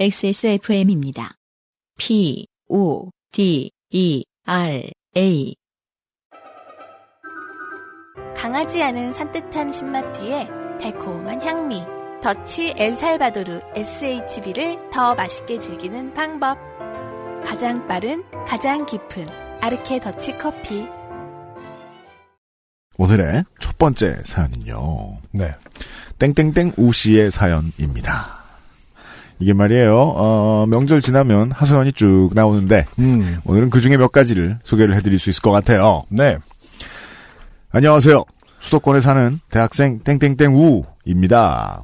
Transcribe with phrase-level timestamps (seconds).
[0.00, 1.34] XSFM입니다.
[1.98, 5.54] P, O, D, E, R, A.
[8.34, 10.48] 강하지 않은 산뜻한 신맛 뒤에
[10.80, 11.82] 달콤한 향미.
[12.22, 16.56] 더치 엘살바도르 SHB를 더 맛있게 즐기는 방법.
[17.44, 19.26] 가장 빠른, 가장 깊은
[19.60, 20.86] 아르케 더치 커피.
[22.96, 25.18] 오늘의 첫 번째 사연은요.
[25.32, 25.54] 네.
[26.18, 28.39] 땡땡땡 우씨의 사연입니다.
[29.40, 29.96] 이게 말이에요.
[29.96, 33.38] 어, 명절 지나면 하소연이 쭉 나오는데 음.
[33.44, 36.04] 오늘은 그 중에 몇 가지를 소개를 해드릴 수 있을 것 같아요.
[36.10, 36.36] 네.
[37.72, 38.22] 안녕하세요.
[38.60, 40.54] 수도권에 사는 대학생 땡땡땡
[41.06, 41.80] 우입니다.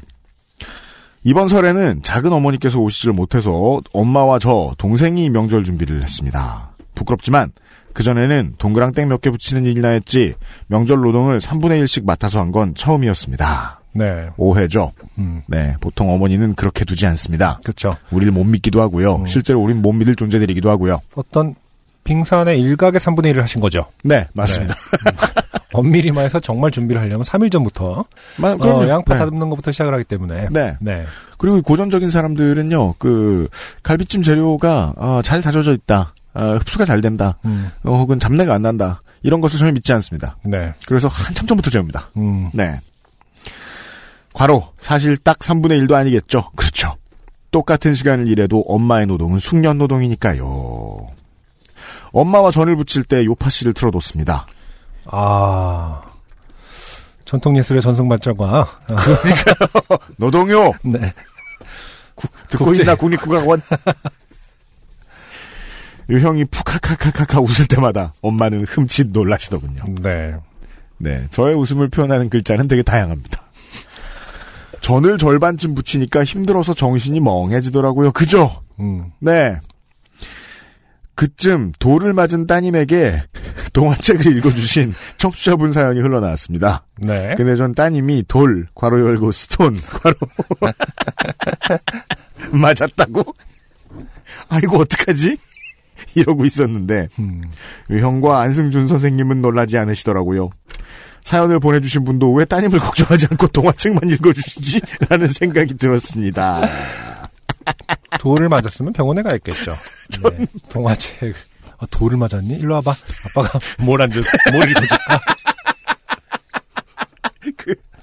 [1.25, 6.71] 이번 설에는 작은 어머니께서 오시질 못해서 엄마와 저 동생이 명절 준비를 했습니다.
[6.95, 7.51] 부끄럽지만
[7.95, 10.35] 그전에는 동그랑땡 몇 개 붙이는 일이나 했지
[10.67, 13.76] 명절 노동을 3분의 1씩 맡아서 한 건 처음이었습니다.
[13.97, 14.29] 네.
[14.37, 14.93] 오해죠.
[15.19, 15.43] 음.
[15.47, 17.59] 네, 보통 어머니는 그렇게 두지 않습니다.
[17.65, 17.93] 그렇죠.
[18.11, 19.17] 우리를 못 믿기도 하고요.
[19.17, 19.27] 음.
[19.27, 21.01] 실제로 우린 못 믿을 존재들이기도 하고요.
[21.15, 21.55] 어떤
[22.05, 23.87] 빙산의 일각의 3분의 1을 하신 거죠.
[24.05, 24.77] 네, 맞습니다.
[25.73, 28.05] 엄밀히 말해서 정말 준비를 하려면 3일 전부터
[28.39, 28.89] 마- 어.
[28.89, 29.19] 양파 네.
[29.19, 30.77] 다듬는 것부터 시작을 하기 때문에 네.
[30.81, 31.05] 네.
[31.37, 33.49] 그리고 이 고전적인 사람들은요, 그,
[33.83, 36.15] 갈비찜 재료가, 어, 잘 다져져 있다.
[36.35, 37.37] 어, 흡수가 잘 된다.
[37.45, 37.71] 음.
[37.83, 39.03] 어, 혹은 잡내가 안 난다.
[39.23, 40.37] 이런 것을 전혀 믿지 않습니다.
[40.45, 40.73] 네.
[40.87, 42.09] 그래서 한참 전부터 재웁니다.
[42.17, 42.49] 음.
[42.55, 42.79] 네.
[44.37, 46.51] 과로, 사실 딱 3분의 1도 아니겠죠.
[46.57, 46.95] 그렇죠.
[47.51, 51.07] 똑같은 시간을 일해도 엄마의 노동은 숙련 노동이니까요.
[52.13, 54.47] 엄마와 전을 부칠 때 요파 씨를 틀어뒀습니다.
[55.07, 56.03] 아.
[57.25, 58.67] 전통 예술의 전승발전과 아,
[60.19, 60.73] 노동요!
[60.83, 61.15] 네.
[62.51, 63.63] 듣고 국제- 있나, 국립국악원?
[66.11, 69.83] 이 형이 푸카카카카카 웃을 때마다 엄마는 흠칫 놀라시더군요.
[70.03, 70.37] 네.
[70.99, 73.43] 네, 저의 웃음을 표현하는 글자는 되게 다양합니다.
[74.87, 78.13] 전을 절반쯤 붙이니까 힘들어서 정신이 멍해지더라고요.
[78.13, 78.63] 그죠?
[78.79, 79.11] 음.
[79.19, 79.59] 네.
[81.17, 83.21] 그쯤 돌을 맞은 따님에게
[83.73, 86.87] 동화책을 읽어주신 청취자분 사연이 흘러나왔습니다.
[86.99, 87.35] 네.
[87.37, 90.17] 근데 전 따님이 돌, 괄호 열고 스톤, 괄호
[92.57, 93.25] 맞았다고?
[94.49, 95.37] 아이고 어떡하지?
[96.15, 97.43] 이러고 있었는데 음.
[97.89, 100.51] 형과 안승준 선생님은 놀라지 않으시더라고요.
[101.27, 104.81] 사연을 보내주신 분도 왜 따님을 걱정하지 않고 동화책만 읽어주시지?
[105.09, 106.63] 라는 생각이 들었습니다.
[108.21, 109.75] 돌을 맞았으면 병원에 가야겠죠.
[110.23, 110.47] 네.
[110.71, 111.35] 동화책.
[111.79, 112.55] 아, 돌을 맞았니?
[112.55, 112.97] 일로 와봐.
[113.25, 115.21] 아빠가 뭘안 줄, 뭘 읽어줄까?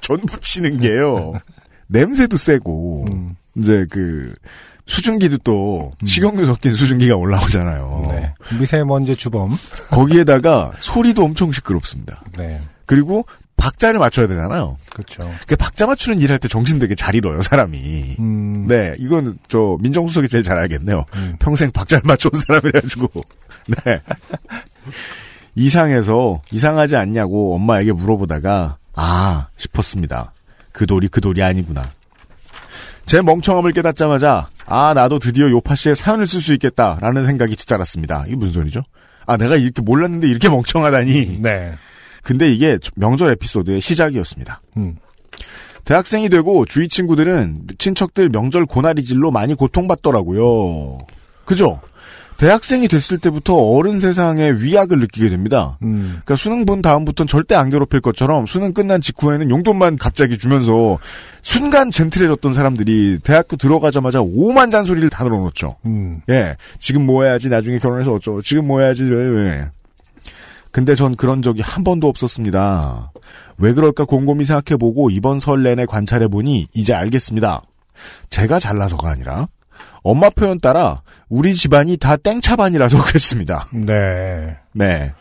[0.02, 1.34] 전 붙이는 게요.
[1.88, 3.36] 냄새도 세고, 음.
[3.56, 4.36] 이제 그,
[4.86, 8.08] 수증기도 또, 식용유 섞인 수증기가 올라오잖아요.
[8.12, 8.34] 네.
[8.60, 9.58] 미세먼지 주범.
[9.90, 12.22] 거기에다가 소리도 엄청 시끄럽습니다.
[12.38, 12.60] 네.
[12.86, 14.78] 그리고 박자를 맞춰야 되잖아요.
[14.92, 15.30] 그렇죠.
[15.48, 18.18] 그 박자 맞추는 일할 때 정신 되게 잘 잃어요, 사람이.
[18.20, 18.68] 음.
[18.68, 21.06] 네, 이건 저 민정수석이 제일 잘 알겠네요.
[21.16, 21.36] 음.
[21.40, 23.10] 평생 박자를 맞춰온 사람이라 가지고.
[23.86, 24.02] 네.
[25.56, 30.34] 이상해서 이상하지 않냐고 엄마에게 물어보다가 아 싶었습니다.
[30.72, 31.84] 그 돌이 그 돌이 아니구나.
[33.06, 38.26] 제 멍청함을 깨닫자마자 아 나도 드디어 요파 씨의 사연을 쓸 수 있겠다라는 생각이 뒤따랐습니다.
[38.28, 38.82] 이게 무슨 소리죠?
[39.26, 41.40] 아 내가 이렇게 몰랐는데 이렇게 멍청하다니.
[41.42, 41.74] 네.
[42.24, 44.62] 근데 이게 명절 에피소드의 시작이었습니다.
[44.78, 44.96] 음.
[45.86, 51.00] 대학생이 되고 주위 친구들은 친척들 명절 고나리질로 많이 고통받더라고요.
[51.46, 51.82] 그죠?
[52.38, 55.78] 대학생이 됐을 때부터 어른 세상의 위약을 느끼게 됩니다.
[55.84, 56.22] 음.
[56.24, 60.98] 그러니까 수능 본 다음부터는 절대 안 괴롭힐 것처럼 수능 끝난 직후에는 용돈만 갑자기 주면서
[61.42, 65.76] 순간 젠틀해졌던 사람들이 대학교 들어가자마자 오만 잔소리를 다 늘어놓죠.
[65.86, 66.22] 음.
[66.30, 69.70] 예, 지금 뭐 해야지 나중에 결혼해서 어쩌고 지금 뭐 해야지 왜 왜.
[70.74, 73.12] 근데 전 그런 적이 한 번도 없었습니다.
[73.60, 77.62] 왜 그럴까 곰곰이 생각해보고 이번 설 내내 관찰해보니 이제 알겠습니다.
[78.32, 79.48] 제가 잘나서가 아니라
[80.02, 83.68] 엄마 표현 따라 우리 집안이 다 땡차반이라서 그랬습니다.
[83.72, 84.58] 네.
[84.74, 85.14] 네.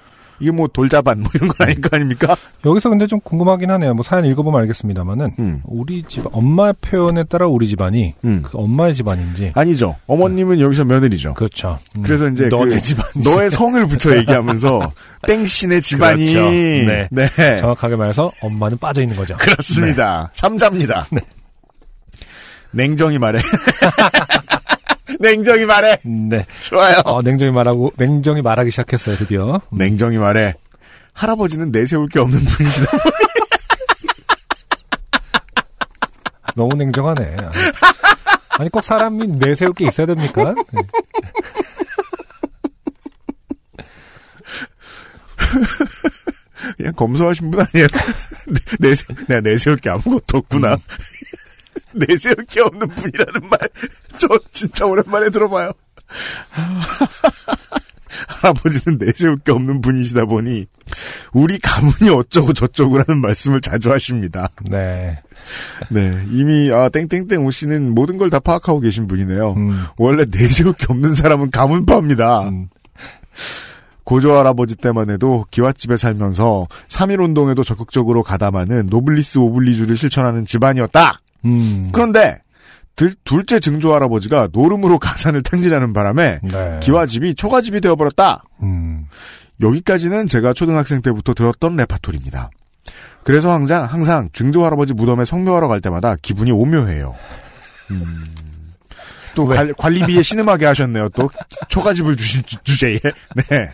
[0.43, 2.37] 이게 뭐 돌자반 뭐 이런 건 아닐 거 아닙니까?
[2.67, 3.95] 여기서 근데 좀 궁금하긴 하네요.
[3.95, 5.63] 뭐 사연 읽어보면 알겠습니다만은 음.
[5.65, 8.43] 우리 집 엄마 표현에 따라 우리 집안이 음.
[8.43, 9.95] 그 엄마의 집안인지 아니죠.
[10.09, 11.35] 어머님은 여기서 며느리죠.
[11.35, 11.79] 그렇죠.
[11.97, 12.03] 음.
[12.03, 14.93] 그래서 이제 너네 그 집안 너의 성을 붙여 얘기하면서
[15.29, 16.51] 땡신의 집안이 그렇죠.
[16.51, 17.09] 네.
[17.13, 17.57] 네.
[17.57, 19.37] 정확하게 말해서 엄마는 빠져 있는 거죠.
[19.37, 20.29] 그렇습니다.
[20.35, 21.07] 삼자입니다.
[21.13, 21.21] 네.
[22.73, 23.41] 냉정히 말해.
[25.21, 25.99] 냉정히 말해.
[26.03, 26.47] 네.
[26.61, 27.01] 좋아요.
[27.05, 29.61] 어, 냉정히 말하고 냉정히 말하기 시작했어요 드디어.
[29.73, 29.79] 음.
[29.79, 30.55] 냉정히 말해.
[31.13, 32.91] 할아버지는 내세울 게 없는 분이시다.
[36.55, 37.37] 너무 냉정하네.
[37.39, 37.47] 아니,
[38.51, 40.55] 아니, 꼭 사람이 내세울 게 있어야 됩니까?
[40.73, 40.83] 네.
[46.77, 47.87] 그냥 검소하신 분 아니에요?
[48.79, 50.77] 내, 내세, 내가 내세울 게 아무것도 없구나.
[51.93, 53.61] 내세울 게 없는 분이라는 말,
[54.23, 55.73] 저 진짜 오랜만에 들어봐요.
[58.29, 60.67] 할아버지는 내세울 게 없는 분이시다 보니
[61.33, 64.49] 우리 가문이 어쩌고 저쩌고라는 말씀을 자주 하십니다.
[64.69, 65.19] 네.
[65.91, 69.53] 네, 이미 아 땡땡땡 오씨는 모든 걸 다 파악하고 계신 분이네요.
[69.55, 69.85] 음.
[69.97, 72.49] 원래 내세울 게 없는 사람은 가문파입니다.
[72.49, 72.69] 음.
[74.05, 81.19] 고조 할아버지 때만 해도 기와집에 살면서 3.1 운동에도 적극적으로 가담하는 노블리스 오블리주를 실천하는 집안이었다.
[81.45, 81.89] 음.
[81.93, 82.41] 그런데 들-
[83.25, 86.81] 둘 째 증조 할아버지가 노름으로 가산을 탕진하는 바람에 네.
[86.83, 88.45] 기와집이 초가집이 되어버렸다.
[88.63, 89.07] 음.
[89.61, 92.51] 여기까지는 제가 초등학생 때부터 들었던 레파토리입니다.
[93.25, 97.15] 그래서 항상 항상 증조 할아버지 무덤에 성묘하러 갈 때마다 기분이 오묘해요.
[97.93, 98.25] 음.
[99.35, 99.57] 또 왜?
[99.57, 101.09] 관, 관리비에 신음하게 하셨네요.
[101.11, 101.31] 또
[101.69, 102.99] 초가집을 주신 주- 주제에.
[103.49, 103.71] 네.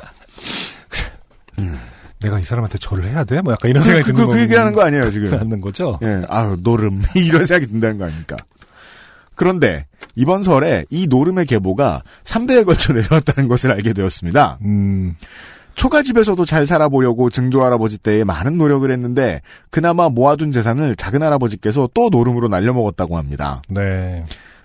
[2.21, 3.41] 내가 이 사람한테 절을 해야 돼?
[3.41, 5.33] 뭐 약간 이런 그, 생각이 그, 드는 그, 그 얘기하는 거 아니에요 지금.
[5.39, 5.99] 하는 거죠?
[6.03, 8.37] 예, 아유 노름 이런 생각이 든다는 거 아닙니까?
[9.39, 9.87] 그런데
[10.17, 14.59] 이번 설에 이 노름의 계보가 3대에 걸쳐 내려왔다는 것을 알게 되었습니다.
[14.63, 15.15] 음.
[15.77, 19.41] 초가집에서도 잘 살아보려고 증조 할아버지 때에 많은 노력을 했는데
[19.71, 23.63] 그나마 모아둔 재산을 작은 할아버지께서 또 노름으로 날려먹었다고 합니다.
[23.69, 24.25] 네.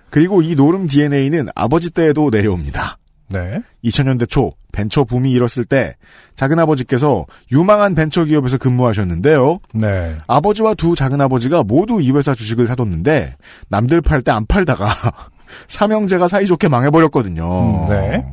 [0.10, 2.98] 그리고 이 노름 DNA는 아버지 때에도 내려옵니다.
[3.34, 3.62] 네.
[3.84, 5.96] 2000년대 초 벤처 붐이 일었을 때
[6.36, 9.60] 작은 아버지께서 유망한 벤처 기업에서 근무하셨는데요.
[9.74, 10.16] 네.
[10.28, 13.36] 아버지와 두 작은 아버지가 모두 이 회사 주식을 사뒀는데
[13.70, 14.88] 남들 팔 때 안 팔다가
[15.68, 17.86] 삼형제가 사이좋게 망해버렸거든요.
[17.86, 18.26] 음, 네.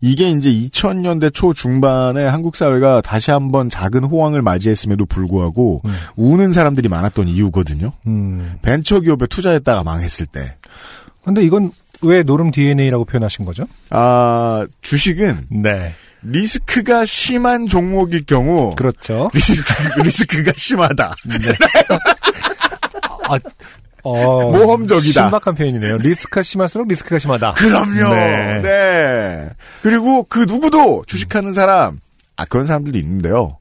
[0.00, 5.90] 이게 이제 2000년대 초 중반에 한국 사회가 다시 한번 작은 호황을 맞이했음에도 불구하고 음.
[6.16, 7.92] 우는 사람들이 많았던 이유거든요.
[8.06, 8.58] 음.
[8.62, 10.54] 벤처 기업에 투자했다가 망했을 때.
[11.24, 11.72] 근데 이건
[12.02, 13.64] 왜 노름 DNA라고 표현하신 거죠?
[13.90, 15.94] 아, 주식은 네.
[16.22, 19.30] 리스크가 심한 종목일 경우 그렇죠.
[19.34, 19.72] 리스크,
[20.02, 21.14] 리스크가 심하다.
[23.30, 23.38] 아,
[24.02, 25.22] 어, 모험적이다.
[25.22, 25.96] 신박한 표현이네요.
[25.98, 27.54] 리스크가 심할수록 리스크가 심하다.
[27.54, 28.14] 그럼요.
[28.14, 28.60] 네.
[28.62, 29.50] 네.
[29.82, 31.98] 그리고 그 누구도 주식하는 사람,
[32.36, 33.58] 아 그런 사람들도 있는데요.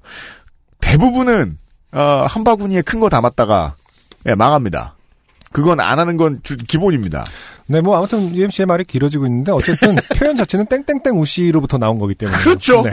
[0.80, 1.58] 대부분은
[1.92, 3.76] 어, 한 바구니에 큰 거 담았다가
[4.28, 4.96] 예, 망합니다.
[5.52, 7.26] 그건 안 하는 건 주- 기본입니다.
[7.68, 12.38] 네, 뭐 아무튼 UMC의 말이 길어지고 있는데 어쨌든 표현 자체는 땡땡땡 우씨로부터 나온 거기 때문에.
[12.40, 12.82] 그렇죠.
[12.84, 12.92] 네.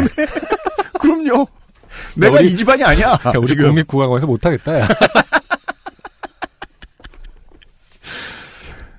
[1.00, 1.46] 그럼요.
[2.16, 3.10] 내가 우리- 이 집안이 아니야.
[3.10, 3.66] 야, 우리 지금.
[3.70, 4.80] 국립국악원에서 못하겠다.
[4.80, 4.88] 야.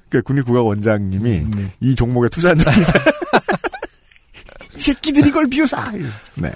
[0.09, 1.71] 그 국립국악원장님이 음.
[1.81, 3.03] 이 종목에 투자한 적이 있어요.
[4.75, 5.77] 이 새끼들이 이걸 비웃어.
[6.35, 6.51] 네.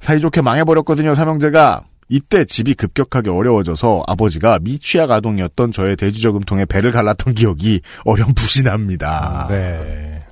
[0.00, 1.84] 사이좋게 망해버렸거든요, 삼형제가.
[2.08, 9.46] 이때 집이 급격하게 어려워져서 아버지가 미취학 아동이었던 저의 대주저금통에 배를 갈랐던 기억이 어렴풋이 납니다.
[9.48, 10.22] 네.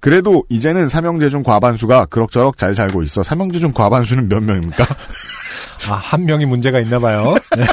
[0.00, 4.84] 그래도 이제는 삼형제 중 과반수가 그럭저럭 잘 살고 있어 삼형제 중 과반수는 몇 명입니까?
[5.88, 7.36] 아, 한 명이 문제가 있나 봐요.
[7.56, 7.64] 네.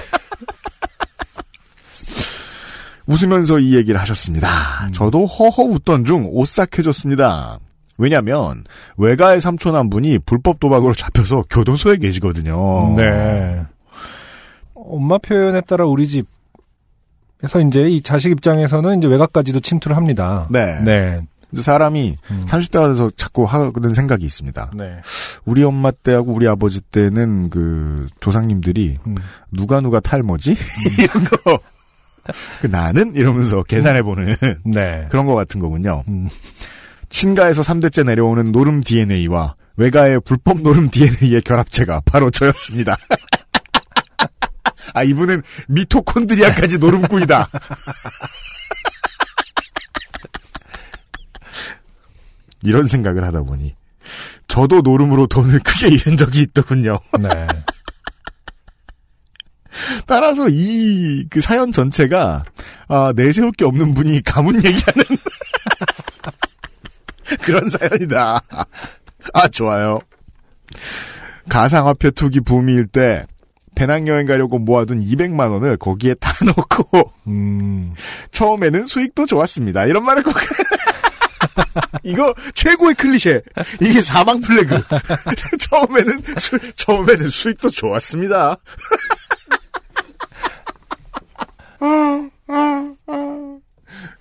[3.07, 4.87] 웃으면서 이 얘기를 하셨습니다.
[4.93, 7.57] 저도 허허 웃던 중 오싹해졌습니다.
[7.99, 8.63] 왜냐면
[8.97, 12.95] 외가의 삼촌 한 분이 불법 도박으로 잡혀서 교도소에 계시거든요.
[12.95, 13.61] 네.
[14.73, 16.25] 엄마 표현에 따라 우리 집
[17.41, 20.47] 에서 이제 이 자식 입장에서는 이제 외곽까지도 침투를 합니다.
[20.49, 20.77] 네.
[20.83, 21.21] 네.
[21.57, 22.45] 사람이 음.
[22.47, 24.71] 30대가 돼서 자꾸 하는 생각이 있습니다.
[24.75, 24.97] 네.
[25.45, 29.15] 우리 엄마 때하고 우리 아버지 때는 그 조상님들이 음.
[29.51, 30.55] 누가 누가 탈모지?
[30.99, 31.59] 이런 거.
[32.61, 33.15] 그 나는?
[33.15, 35.07] 이러면서 계산해 보는 네.
[35.09, 36.03] 그런 거 같은 거군요.
[36.09, 36.27] 음.
[37.09, 42.97] 친가에서 3대째 내려오는 노름 DNA와 외가의 불법 노름 DNA의 결합체가 바로 저였습니다.
[44.93, 47.49] 아, 이분은 미토콘드리아까지 노름꾼이다.
[52.63, 53.75] 이런 생각을 하다 보니
[54.47, 56.99] 저도 노름으로 돈을 크게 잃은 적이 있더군요.
[57.19, 57.47] 네.
[60.07, 62.43] 따라서 이 그 사연 전체가
[62.87, 65.03] 아, 내세울 게 없는 분이 가문 얘기하는
[67.49, 68.41] 그런 사연이다.
[69.33, 69.99] 아 좋아요.
[71.49, 73.25] 가상화폐 투기 붐일 때
[73.73, 77.95] 배낭여행 가려고 모아둔 200만 원을 거기에 다 넣고 음.
[78.31, 79.85] 처음에는 수익도 좋았습니다.
[79.85, 80.35] 이런 말을 꼭
[82.03, 83.41] 이거 최고의 클리셰.
[83.81, 84.83] 이게 사망 플래그.
[85.59, 88.57] 처음에는 수, 처음에는 수익도 좋았습니다.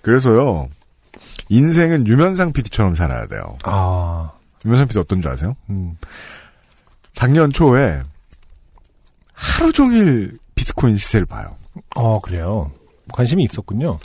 [0.01, 0.69] 그래서요.
[1.49, 3.57] 인생은 유면상 PD처럼 살아야 돼요.
[3.63, 4.31] 아.
[4.65, 5.55] 유면상 PD 어떤 줄 아세요?
[5.69, 5.97] 음.
[7.13, 8.01] 작년 초에
[9.33, 11.55] 하루 종일 비트코인 시세를 봐요.
[11.95, 12.71] 어, 그래요.
[13.11, 13.97] 관심이 있었군요.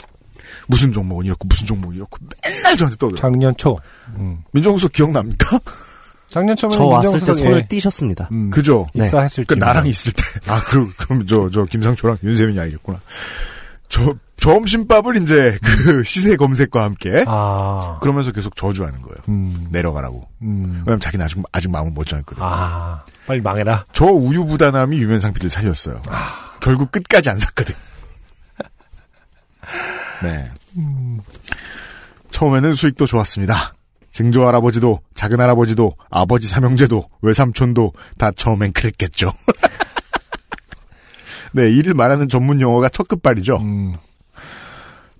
[0.67, 3.15] 무슨 종목은 이렇고 무슨 종목이 이렇고 맨날 저한테 떠들어요.
[3.15, 3.79] 작년 초.
[4.17, 4.43] 음.
[4.51, 5.59] 민정수석 기억납니까?
[6.29, 7.65] 작년 초면 저 왔을 때 민정수석, 손을 예.
[7.65, 8.29] 띄셨습니다.
[8.31, 8.49] 음.
[8.49, 8.87] 그죠?
[8.93, 9.59] 입사했을 그 때.
[9.59, 10.23] 나랑 있을 때.
[10.47, 12.97] 아, 그, 그럼 저, 저, 김상초랑 윤세민이 알겠구나.
[13.89, 17.97] 저, 점심밥을 이제 그 시세 검색과 함께 아.
[18.01, 19.17] 그러면서 계속 저주하는 거예요.
[19.29, 19.67] 음.
[19.71, 20.27] 내려가라고.
[20.41, 20.83] 음.
[20.85, 22.43] 왜냐면 자기는 아직, 아직 마음을 못 정했거든.
[22.43, 23.01] 요 아.
[23.25, 23.85] 빨리 망해라.
[23.93, 26.01] 저 우유부단함이 유면상 피를 살렸어요.
[26.59, 27.73] 결국 끝까지 안 샀거든.
[30.21, 30.51] 네.
[32.31, 33.73] 처음에는 수익도 좋았습니다.
[34.11, 39.33] 증조 할아버지도 작은 할아버지도 아버지 삼형제도 외삼촌도 다 처음엔 그랬겠죠.
[41.51, 43.57] 네, 이를 말하는 전문 용어가 첫 끝발이죠.
[43.57, 43.93] 음.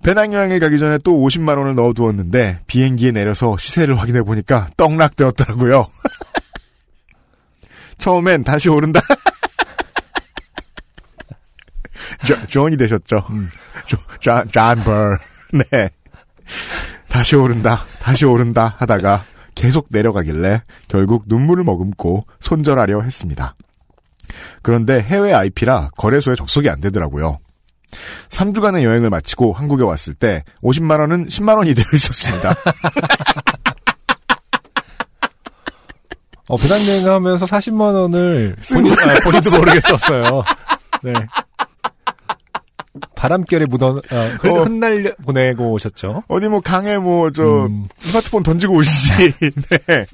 [0.06, 5.88] 배낭여행을 가기 전에 또 50만 원을 넣어두었는데 비행기에 내려서 시세를 확인해 보니까 떡락되었더라고요.
[7.98, 9.00] 처음엔 다시 오른다.
[12.24, 13.26] 조, 존이 되셨죠.
[13.86, 15.18] 조, 존, 존버.
[15.52, 15.90] 네.
[17.08, 19.24] 다시 오른다, 다시 오른다 하다가
[19.56, 23.56] 계속 내려가길래 결국 눈물을 머금고 손절하려 했습니다.
[24.62, 27.40] 그런데 해외 IP라 거래소에 접속이 안 되더라고요.
[28.30, 32.54] 3주간의 여행을 마치고 한국에 왔을 때 50만 원은 10만 원이 되어 있었습니다.
[36.48, 40.44] 어, 배낭여행 하면서 40만 원을 본인, 아, 본인도 모르게 썼어요.
[41.02, 41.12] 네.
[43.16, 44.62] 바람결에 묻어, 어, 흘, 어.
[44.62, 46.22] 흩날려 보내고 오셨죠.
[46.28, 47.88] 어디 뭐 강에 뭐저 음.
[48.00, 49.32] 스마트폰 던지고 오시지.
[49.40, 50.06] 네.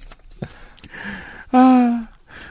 [1.53, 2.02] 아.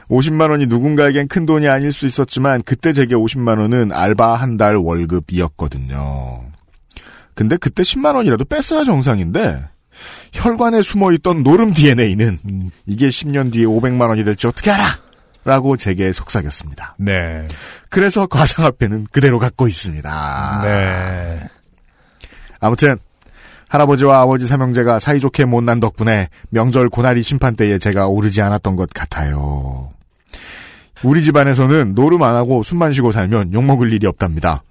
[0.08, 4.76] 50만 원이 누군가에겐 큰 돈이 아닐 수 있었지만 그때 제게 50만 원은 알바 한 달
[4.76, 6.42] 월급이었거든요.
[7.34, 9.64] 근데 그때 10만 원이라도 뺐어야 정상인데
[10.32, 12.70] 혈관에 숨어 있던 노름 DNA는 음.
[12.86, 14.84] 이게 10년 뒤에 500만 원이 될지 어떻게 알아?
[15.44, 16.94] 라고 제게 속삭였습니다.
[16.98, 17.46] 네.
[17.88, 20.60] 그래서 과상화폐는 그대로 갖고 있습니다.
[20.62, 21.40] 네.
[22.60, 22.96] 아무튼
[23.72, 29.88] 할아버지와 아버지 삼형제가 사이좋게 못난 덕분에 명절 고나리 심판 때에 제가 오르지 않았던 것 같아요.
[31.02, 34.62] 우리 집안에서는 노름 안 하고 숨만 쉬고 살면 욕먹을 일이 없답니다.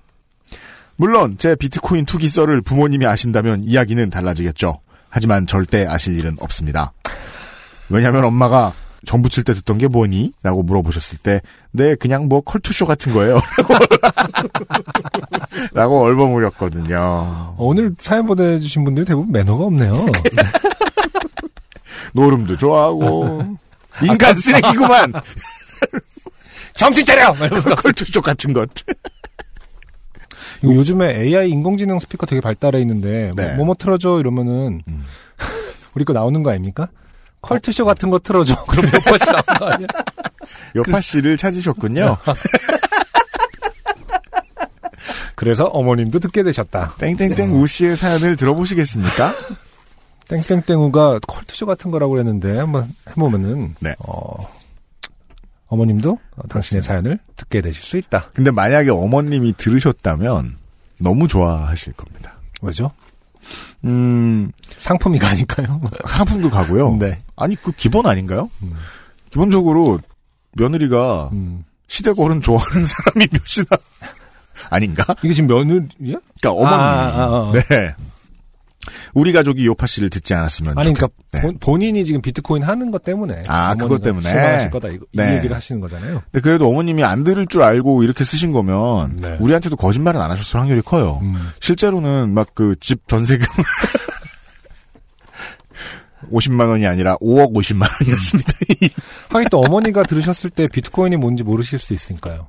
[0.98, 4.80] 물론 제 비트코인 투기 썰을 부모님이 아신다면 이야기는 달라지겠죠.
[5.10, 6.94] 하지만 절대 아실 일은 없습니다.
[7.90, 8.72] 왜냐면 엄마가
[9.06, 10.34] 전 부칠 때 듣던 게 뭐니?
[10.44, 11.42] 라고 물어보셨을 때,
[11.72, 13.40] 네, 그냥 뭐 컬투쇼 같은 거예요.
[15.74, 16.98] 라고 얼버무렸거든요.
[16.98, 20.06] 어, 오늘 사연 보내주신 분들이 대부분 매너가 없네요.
[22.14, 23.58] 노름도 좋아하고
[24.04, 25.14] 인간 쓰레기구만
[26.74, 27.34] 정신 차려!
[27.78, 28.70] 컬투쇼 같은 것
[30.64, 33.56] 요즘에 AI 인공지능 스피커 되게 발달해 있는데, 네.
[33.56, 35.06] 뭐, 뭐 틀어줘 이러면은, 음.
[35.96, 36.88] 우리 거 나오는 거 아닙니까?
[37.42, 38.64] 컬투쇼 같은 거 틀어줘.
[38.66, 39.88] 그럼 몇 번씩 나오는 거 아니야?
[40.76, 42.18] 여파 씨를 찾으셨군요
[45.36, 46.94] 그래서 어머님도 듣게 되셨다.
[47.00, 49.34] 땡땡땡 우 씨의 사연을 들어보시겠습니까?
[50.28, 53.96] 땡땡땡우가 컬투쇼 같은 거라고 그랬는데, 한번 해보면은, 네.
[54.00, 54.48] 어,
[55.68, 58.30] 어머님도 어, 당신의 사연을 듣게 되실 수 있다.
[58.34, 60.58] 근데 만약에 어머님이 들으셨다면
[61.00, 62.92] 너무 좋아하실 겁니다 왜죠?
[63.86, 65.82] 음 상품이 가니까요.
[66.04, 67.18] 하품도 가고요 네.
[67.36, 68.50] 아니 그 기본 아닌가요?
[68.64, 68.76] 음.
[69.30, 70.00] 기본적으로
[70.54, 71.64] 며느리가 음.
[71.88, 73.82] 시댁 어른 좋아하는 사람이 몇이나
[74.70, 75.04] 아닌가?
[75.24, 76.20] 이게 지금 며느리야?
[76.40, 77.52] 그러니까 어머님이 아, 아, 아.
[77.54, 77.96] 네
[79.14, 81.42] 우리 가족이 요파 씨를 듣지 않았으면 아니, 그러니까 좋겠- 네.
[81.42, 84.30] 본- 본인이 지금 비트코인 하는 것 때문에 아, 그것 때문에?
[84.30, 85.32] 실망하실 거다 이거, 네.
[85.32, 86.22] 이 얘기를 하시는 거잖아요.
[86.32, 89.38] 근데 그래도 어머님이 안 들을 줄 알고 이렇게 쓰신 거면 네.
[89.40, 91.20] 우리한테도 거짓말은 안 하셨을 확률이 커요.
[91.24, 91.36] 음.
[91.60, 93.46] 실제로는 막 그 집 전세금
[96.32, 98.52] 50만 원이 아니라 5억 50만 원이었습니다.
[99.30, 102.48] 하긴 또 어머니가 들으셨을 때 비트코인이 뭔지 모르실 수 있으니까요.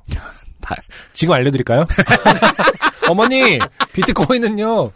[0.61, 0.77] 다-
[1.13, 1.87] 지금 알려드릴까요?
[3.09, 3.59] 어머니
[3.93, 4.91] 비트코인은요.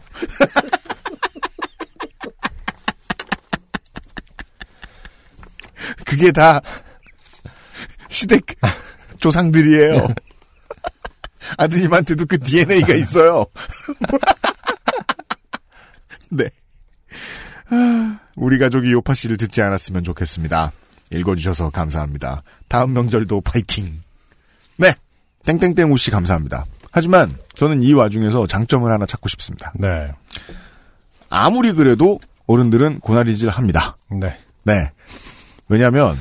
[6.06, 6.60] 그게 다
[8.08, 8.46] 시댁
[9.18, 10.08] 조상들이에요.
[11.58, 13.44] 아드님한테도 그 DNA가 있어요.
[16.30, 16.44] 네.
[17.68, 20.72] 아, 우리 가족이 요파 씨를 듣지 않았으면 좋겠습니다.
[21.10, 22.42] 읽어주셔서 감사합니다.
[22.68, 24.02] 다음 명절도 파이팅.
[24.76, 24.94] 네.
[25.44, 26.66] 땡땡땡 우씨 감사합니다.
[26.90, 29.72] 하지만 저는 이 와중에서 장점을 하나 찾고 싶습니다.
[29.74, 30.08] 네,
[31.28, 33.96] 아무리 그래도 어른들은 고나리질 합니다.
[34.10, 34.90] 네, 네.
[35.68, 36.16] 왜냐하면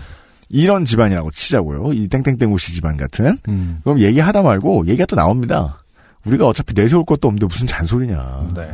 [0.49, 1.93] 이런 집안이라고 치자고요.
[1.93, 3.37] 이 땡땡땡 우씨 집안 같은.
[3.47, 5.81] 음, 그럼 얘기하다 말고 얘기가 또 나옵니다.
[6.25, 8.49] 우리가 어차피 내세울 것도 없는데 무슨 잔소리냐.
[8.55, 8.69] 네,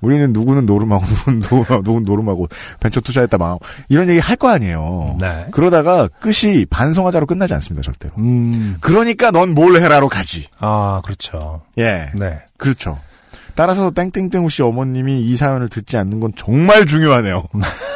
[0.00, 2.48] 우리는 누구는 노름하고 누구는 노름하고 누구는 노름하고
[2.80, 5.16] 벤처 투자했다 망하고 이런 얘기 할 거 아니에요.
[5.20, 5.46] 네.
[5.50, 8.14] 그러다가 끝이 반성하자로 끝나지 않습니다 절대로.
[8.18, 10.46] 음, 그러니까 넌 뭘 해라로 가지.
[10.60, 11.62] 아 그렇죠.
[11.78, 12.98] 예, 네, 그렇죠.
[13.54, 17.44] 따라서 땡땡땡 우씨 어머님이 이 사연을 듣지 않는 건 정말 중요하네요.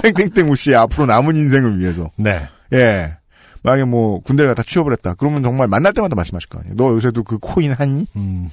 [0.00, 2.10] 땡땡땡 우씨의 앞으로 남은 인생을 위해서.
[2.16, 3.16] 네, 예.
[3.62, 5.14] 만약에 뭐 군대를 갔다 취업을 했다.
[5.14, 6.74] 그러면 정말 만날 때마다 말씀하실 거 아니에요.
[6.76, 8.06] 너 요새도 그 코인 하니?
[8.16, 8.50] 음,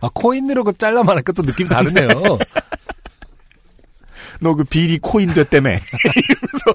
[0.00, 2.08] 아, 코인으로 그 잘라 말하니까 또 느낌이 다르네요.
[4.40, 5.70] 너그 비리 코인 됐다며.
[5.70, 6.74] 이러면서,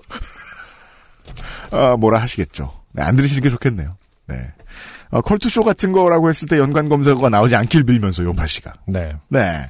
[1.71, 2.71] 아, 뭐라 하시겠죠.
[2.93, 3.97] 네, 안 들으시는 게 좋겠네요.
[4.27, 4.51] 네.
[5.09, 8.73] 어, 컬투쇼 같은 거라고 했을 때 연관 검색어가 나오지 않길 빌면서 요파 씨가.
[8.87, 9.15] 네.
[9.29, 9.69] 네.